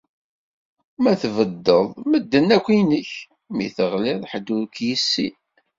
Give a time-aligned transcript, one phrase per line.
[1.01, 3.11] Mi tbedded, medden akk inek;
[3.55, 5.35] mi teɣliḍ, ḥedd ur k-issin.